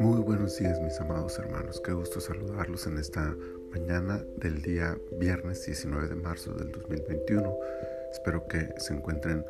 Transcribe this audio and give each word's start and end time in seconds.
Muy 0.00 0.22
buenos 0.22 0.56
días 0.56 0.80
mis 0.80 0.98
amados 0.98 1.38
hermanos, 1.38 1.82
qué 1.84 1.92
gusto 1.92 2.20
saludarlos 2.20 2.86
en 2.86 2.96
esta 2.96 3.36
mañana 3.70 4.24
del 4.36 4.62
día 4.62 4.96
viernes 5.18 5.66
19 5.66 6.08
de 6.08 6.14
marzo 6.14 6.54
del 6.54 6.72
2021. 6.72 7.58
Espero 8.10 8.48
que 8.48 8.70
se 8.78 8.94
encuentren 8.94 9.44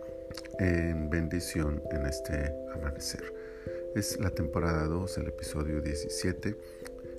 en 0.58 1.08
bendición 1.08 1.80
en 1.92 2.06
este 2.06 2.52
amanecer. 2.74 3.32
Es 3.94 4.18
la 4.18 4.30
temporada 4.30 4.86
2, 4.86 5.18
el 5.18 5.28
episodio 5.28 5.80
17. 5.80 6.56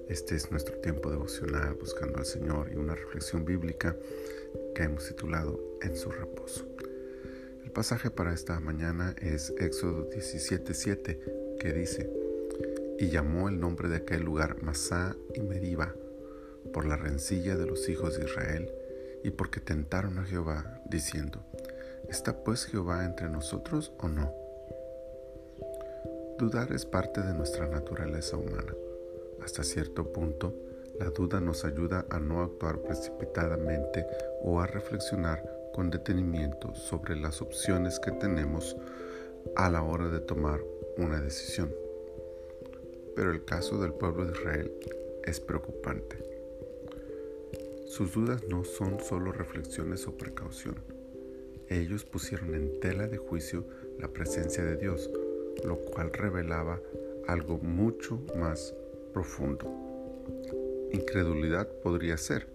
Este 0.09 0.35
es 0.35 0.51
nuestro 0.51 0.77
tiempo 0.79 1.09
devocional 1.09 1.75
buscando 1.75 2.17
al 2.17 2.25
Señor 2.25 2.69
y 2.73 2.75
una 2.75 2.95
reflexión 2.95 3.45
bíblica 3.45 3.95
que 4.75 4.83
hemos 4.83 5.07
titulado 5.07 5.57
En 5.81 5.95
su 5.95 6.11
reposo. 6.11 6.72
Pasaje 7.73 8.11
para 8.11 8.33
esta 8.33 8.59
mañana 8.59 9.15
es 9.19 9.51
Éxodo 9.57 10.07
17:7 10.07 11.57
que 11.59 11.73
dice, 11.73 12.07
y 12.99 13.09
llamó 13.09 13.49
el 13.49 13.59
nombre 13.59 13.89
de 13.89 13.97
aquel 13.97 14.23
lugar 14.23 14.61
Masá 14.61 15.15
y 15.33 15.41
Meriba, 15.41 15.95
por 16.71 16.85
la 16.85 16.97
rencilla 16.97 17.55
de 17.55 17.65
los 17.65 17.89
hijos 17.89 18.19
de 18.19 18.25
Israel, 18.25 18.71
y 19.23 19.31
porque 19.31 19.59
tentaron 19.59 20.19
a 20.19 20.25
Jehová, 20.25 20.81
diciendo, 20.85 21.43
¿está 22.09 22.43
pues 22.43 22.65
Jehová 22.65 23.05
entre 23.05 23.27
nosotros 23.27 23.91
o 23.97 24.07
no? 24.07 24.31
Dudar 26.37 26.71
es 26.73 26.85
parte 26.85 27.21
de 27.21 27.33
nuestra 27.33 27.67
naturaleza 27.67 28.37
humana. 28.37 28.75
Hasta 29.43 29.63
cierto 29.63 30.13
punto, 30.13 30.53
la 30.99 31.09
duda 31.09 31.41
nos 31.41 31.65
ayuda 31.65 32.05
a 32.11 32.19
no 32.19 32.43
actuar 32.43 32.83
precipitadamente 32.83 34.05
o 34.43 34.61
a 34.61 34.67
reflexionar 34.67 35.62
con 35.73 35.89
detenimiento 35.89 36.73
sobre 36.75 37.15
las 37.15 37.41
opciones 37.41 37.99
que 37.99 38.11
tenemos 38.11 38.77
a 39.55 39.69
la 39.69 39.83
hora 39.83 40.07
de 40.07 40.19
tomar 40.19 40.61
una 40.97 41.19
decisión. 41.19 41.73
Pero 43.15 43.31
el 43.31 43.43
caso 43.43 43.79
del 43.79 43.93
pueblo 43.93 44.25
de 44.25 44.31
Israel 44.31 44.71
es 45.23 45.39
preocupante. 45.39 46.17
Sus 47.87 48.13
dudas 48.13 48.43
no 48.49 48.63
son 48.63 48.99
solo 48.99 49.31
reflexiones 49.31 50.07
o 50.07 50.17
precaución. 50.17 50.75
Ellos 51.69 52.05
pusieron 52.05 52.55
en 52.55 52.79
tela 52.79 53.07
de 53.07 53.17
juicio 53.17 53.65
la 53.99 54.07
presencia 54.07 54.63
de 54.63 54.77
Dios, 54.77 55.09
lo 55.63 55.77
cual 55.77 56.11
revelaba 56.11 56.79
algo 57.27 57.57
mucho 57.59 58.19
más 58.35 58.73
profundo. 59.13 59.71
Incredulidad 60.91 61.67
podría 61.81 62.17
ser. 62.17 62.52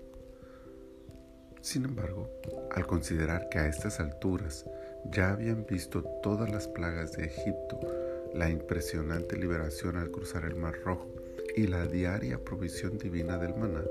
Sin 1.68 1.84
embargo, 1.84 2.30
al 2.70 2.86
considerar 2.86 3.50
que 3.50 3.58
a 3.58 3.66
estas 3.66 4.00
alturas 4.00 4.64
ya 5.04 5.32
habían 5.32 5.66
visto 5.66 6.02
todas 6.22 6.50
las 6.50 6.66
plagas 6.66 7.12
de 7.12 7.26
Egipto, 7.26 7.78
la 8.32 8.48
impresionante 8.48 9.36
liberación 9.36 9.98
al 9.98 10.10
cruzar 10.10 10.46
el 10.46 10.54
Mar 10.54 10.76
Rojo 10.82 11.10
y 11.54 11.66
la 11.66 11.84
diaria 11.84 12.42
provisión 12.42 12.96
divina 12.96 13.36
del 13.36 13.54
maná, 13.54 13.84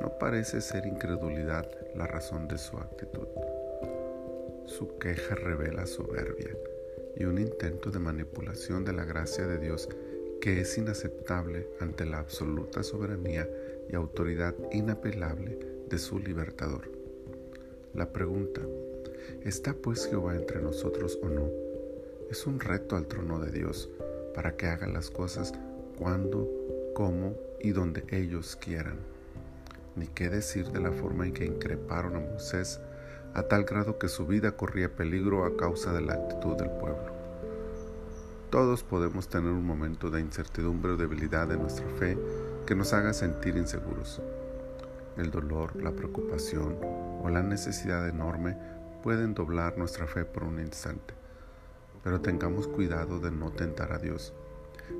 no 0.00 0.18
parece 0.18 0.62
ser 0.62 0.86
incredulidad 0.86 1.70
la 1.94 2.06
razón 2.06 2.48
de 2.48 2.56
su 2.56 2.78
actitud. 2.78 3.28
Su 4.64 4.96
queja 4.96 5.34
revela 5.34 5.84
soberbia 5.84 6.56
y 7.14 7.24
un 7.24 7.36
intento 7.36 7.90
de 7.90 7.98
manipulación 7.98 8.86
de 8.86 8.94
la 8.94 9.04
gracia 9.04 9.46
de 9.46 9.58
Dios 9.58 9.86
que 10.40 10.62
es 10.62 10.78
inaceptable 10.78 11.68
ante 11.78 12.06
la 12.06 12.20
absoluta 12.20 12.82
soberanía 12.82 13.46
y 13.86 13.94
autoridad 13.94 14.54
inapelable 14.72 15.75
de 15.88 15.98
su 15.98 16.18
libertador. 16.18 16.90
La 17.94 18.12
pregunta, 18.12 18.60
¿está 19.44 19.74
pues 19.74 20.06
Jehová 20.06 20.36
entre 20.36 20.60
nosotros 20.60 21.18
o 21.22 21.28
no? 21.28 21.66
es 22.30 22.46
un 22.46 22.58
reto 22.58 22.96
al 22.96 23.06
trono 23.06 23.38
de 23.38 23.52
Dios 23.52 23.88
para 24.34 24.56
que 24.56 24.66
haga 24.66 24.86
las 24.86 25.10
cosas 25.10 25.52
cuando, 25.96 26.48
cómo 26.94 27.34
y 27.60 27.70
donde 27.70 28.04
ellos 28.10 28.56
quieran. 28.56 28.98
Ni 29.94 30.08
qué 30.08 30.28
decir 30.28 30.70
de 30.70 30.80
la 30.80 30.92
forma 30.92 31.26
en 31.26 31.32
que 31.32 31.46
increparon 31.46 32.16
a 32.16 32.20
Moisés 32.20 32.80
a 33.34 33.44
tal 33.44 33.64
grado 33.64 33.98
que 33.98 34.08
su 34.08 34.26
vida 34.26 34.56
corría 34.56 34.94
peligro 34.94 35.44
a 35.44 35.56
causa 35.56 35.92
de 35.92 36.00
la 36.00 36.14
actitud 36.14 36.56
del 36.56 36.70
pueblo. 36.70 37.14
Todos 38.50 38.82
podemos 38.82 39.28
tener 39.28 39.50
un 39.50 39.64
momento 39.64 40.10
de 40.10 40.20
incertidumbre 40.20 40.92
o 40.92 40.96
debilidad 40.96 41.46
de 41.46 41.56
nuestra 41.56 41.86
fe 41.98 42.16
que 42.66 42.74
nos 42.74 42.92
haga 42.92 43.12
sentir 43.12 43.56
inseguros. 43.56 44.20
El 45.16 45.30
dolor, 45.30 45.82
la 45.82 45.92
preocupación 45.92 46.78
o 47.22 47.28
la 47.30 47.42
necesidad 47.42 48.08
enorme 48.08 48.56
pueden 49.02 49.34
doblar 49.34 49.78
nuestra 49.78 50.06
fe 50.06 50.24
por 50.24 50.44
un 50.44 50.60
instante 50.60 51.14
pero 52.06 52.20
tengamos 52.20 52.68
cuidado 52.68 53.18
de 53.18 53.32
no 53.32 53.50
tentar 53.50 53.90
a 53.90 53.98
Dios, 53.98 54.32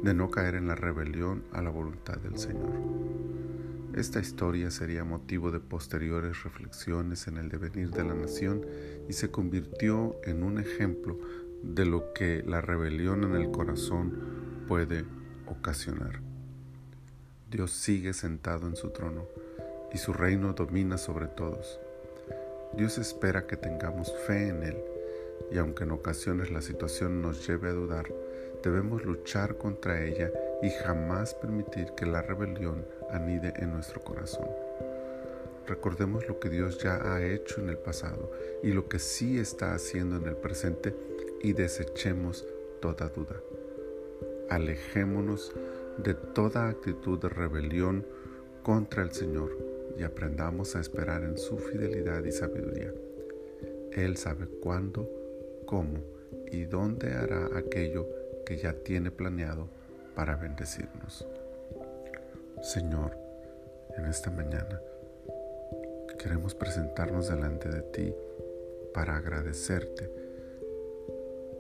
de 0.03 0.13
no 0.13 0.29
caer 0.29 0.57
en 0.57 0.67
la 0.67 0.75
rebelión 0.75 1.45
a 1.53 1.63
la 1.63 1.71
voluntad 1.71 2.17
del 2.17 2.37
Señor. 2.37 2.73
Esta 3.95 4.19
historia 4.19 4.73
sería 4.73 5.05
motivo 5.05 5.53
de 5.53 5.61
posteriores 5.61 6.43
reflexiones 6.43 7.29
en 7.29 7.37
el 7.37 7.49
devenir 7.49 7.91
de 7.91 8.03
la 8.03 8.15
nación 8.15 8.67
y 9.09 9.13
se 9.13 9.31
convirtió 9.31 10.17
en 10.25 10.43
un 10.43 10.59
ejemplo 10.59 11.17
de 11.63 11.87
lo 11.87 12.13
que 12.13 12.43
la 12.45 12.61
rebelión 12.61 13.23
en 13.23 13.37
el 13.37 13.53
corazón 13.53 14.65
puede 14.67 15.05
ocasionar. 15.47 16.19
Dios 17.53 17.71
sigue 17.71 18.15
sentado 18.15 18.67
en 18.67 18.75
su 18.75 18.91
trono 18.91 19.27
y 19.97 19.99
su 19.99 20.13
reino 20.13 20.53
domina 20.53 20.99
sobre 20.99 21.27
todos. 21.27 21.81
Dios 22.75 22.99
espera 22.99 23.47
que 23.47 23.57
tengamos 23.57 24.13
fe 24.27 24.49
en 24.49 24.63
Él 24.63 24.77
y 25.51 25.57
aunque 25.57 25.85
en 25.85 25.93
ocasiones 25.93 26.51
la 26.51 26.61
situación 26.61 27.23
nos 27.23 27.49
lleve 27.49 27.71
a 27.71 27.73
dudar, 27.73 28.05
debemos 28.63 29.07
luchar 29.07 29.57
contra 29.57 30.05
ella 30.05 30.31
y 30.61 30.69
jamás 30.69 31.33
permitir 31.33 31.93
que 31.97 32.05
la 32.05 32.21
rebelión 32.21 32.85
anide 33.11 33.55
en 33.57 33.73
nuestro 33.73 34.03
corazón. 34.03 34.51
Recordemos 35.67 36.29
lo 36.29 36.41
que 36.41 36.51
Dios 36.51 36.77
ya 36.77 37.15
ha 37.15 37.25
hecho 37.25 37.63
en 37.63 37.71
el 37.71 37.79
pasado 37.79 38.31
y 38.63 38.73
lo 38.73 38.91
que 38.91 38.99
sí 38.99 39.39
está 39.39 39.73
haciendo 39.73 40.19
en 40.19 40.27
el 40.27 40.37
presente 40.37 40.95
y 41.41 41.55
desechemos 41.55 42.47
toda 42.83 43.09
duda. 43.09 43.41
Alejémonos 44.51 45.55
de 45.97 46.13
toda 46.13 46.69
actitud 46.69 47.19
de 47.19 47.31
rebelión 47.31 48.05
contra 48.63 49.03
el 49.03 49.13
Señor 49.13 49.76
y 49.99 50.05
aprendamos 50.05 50.77
a 50.77 50.81
esperar 50.81 51.23
en 51.23 51.39
su 51.39 51.59
fidelidad 51.59 52.25
y 52.25 52.33
sabiduría. 52.33 52.93
Él 53.93 54.17
sabe 54.17 54.47
cuándo 54.47 55.09
cómo 55.67 55.99
y 56.51 56.65
dónde 56.65 57.13
hará 57.13 57.49
aquello 57.57 58.07
que 58.45 58.57
ya 58.57 58.73
tiene 58.73 59.11
planeado 59.11 59.69
para 60.15 60.37
bendecirnos. 60.37 61.27
Señor, 62.63 63.17
en 63.97 64.07
esta 64.07 64.31
mañana 64.31 64.81
queremos 66.19 66.55
presentarnos 66.55 67.29
delante 67.29 67.69
de 67.69 67.83
ti 67.83 68.15
para 68.95 69.17
agradecerte 69.17 70.11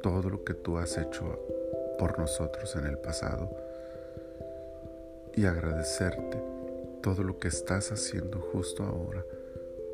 todo 0.03 0.31
lo 0.31 0.45
que 0.45 0.55
tú 0.55 0.79
has 0.79 0.97
hecho 0.97 1.39
por 1.99 2.19
nosotros 2.19 2.75
en 2.77 2.87
el 2.87 2.99
pasado 2.99 3.51
y 5.35 5.45
agradecerte 5.45 6.56
todo 7.07 7.23
lo 7.23 7.39
que 7.39 7.47
estás 7.47 7.93
haciendo 7.93 8.41
justo 8.41 8.83
ahora 8.83 9.25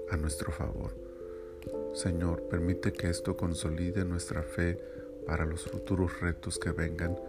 a 0.09 0.17
nuestro 0.17 0.51
favor. 0.51 0.97
Señor, 1.93 2.45
permite 2.49 2.91
que 2.95 3.11
esto 3.11 3.37
consolide 3.37 4.07
nuestra 4.07 4.43
fe 4.43 4.79
para 5.27 5.45
los 5.45 5.65
futuros 5.65 6.23
retos 6.23 6.59
que 6.59 6.71
vengan 6.71 7.21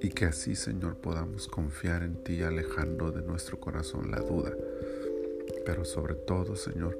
y 0.00 0.08
que 0.08 0.24
así, 0.24 0.56
Señor, 0.56 0.96
podamos 0.96 1.46
confiar 1.46 2.02
en 2.02 2.16
ti 2.24 2.42
alejando 2.42 3.12
de 3.12 3.22
nuestro 3.22 3.60
corazón 3.60 4.10
la 4.10 4.18
duda. 4.18 4.50
Pero 5.64 5.84
sobre 5.84 6.16
todo, 6.16 6.56
Señor, 6.56 6.98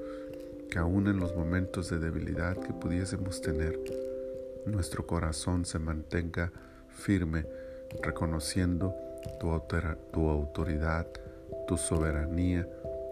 que 0.69 0.79
aún 0.79 1.09
en 1.09 1.19
los 1.19 1.35
momentos 1.35 1.89
de 1.89 1.99
debilidad 1.99 2.55
que 2.55 2.71
pudiésemos 2.71 3.41
tener, 3.41 3.77
nuestro 4.65 5.05
corazón 5.05 5.65
se 5.65 5.77
mantenga 5.77 6.53
firme, 6.87 7.45
reconociendo 8.01 8.95
tu, 9.41 9.49
tu 10.13 10.29
autoridad, 10.29 11.05
tu 11.67 11.77
soberanía, 11.77 12.67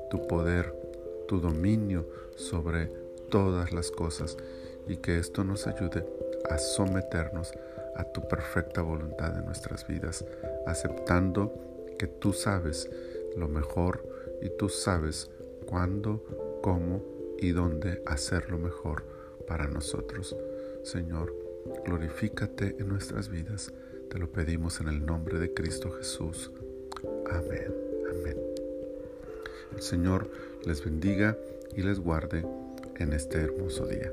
tu 0.09 0.27
poder, 0.27 0.74
tu 1.27 1.39
dominio 1.39 2.07
sobre 2.36 2.91
todas 3.30 3.71
las 3.71 3.91
cosas 3.91 4.38
y 4.88 4.97
que 4.97 5.19
esto 5.19 5.44
nos 5.44 5.68
ayude 5.68 6.06
a 6.50 6.57
someternos 6.57 7.53
a 7.95 8.03
tu 8.03 8.27
perfecta 8.27 8.81
voluntad 8.81 9.38
en 9.38 9.45
nuestras 9.45 9.86
vidas, 9.88 10.25
aceptando 10.65 11.53
que 11.97 12.07
tú 12.07 12.33
sabes 12.33 12.89
lo 13.36 13.47
mejor 13.47 14.07
y 14.41 14.50
tú 14.50 14.69
sabes 14.69 15.30
cuándo, 15.65 16.24
cómo 16.62 17.03
y 17.38 17.51
dónde 17.51 18.01
hacer 18.06 18.50
lo 18.50 18.57
mejor 18.57 19.03
para 19.47 19.68
nosotros. 19.68 20.36
Señor, 20.83 21.36
glorifícate 21.86 22.75
en 22.80 22.88
nuestras 22.88 23.30
vidas. 23.30 23.74
Te 24.09 24.18
lo 24.18 24.31
pedimos 24.31 24.80
en 24.81 24.88
el 24.88 25.06
nombre 25.06 25.39
de 25.39 25.53
Cristo 25.53 25.91
Jesús. 25.91 26.51
Amén. 27.30 27.88
Amén. 28.09 28.38
El 29.75 29.81
Señor 29.81 30.29
les 30.65 30.83
bendiga 30.83 31.38
y 31.75 31.83
les 31.83 32.00
guarde 32.00 32.45
en 32.97 33.13
este 33.13 33.39
hermoso 33.39 33.85
día. 33.85 34.11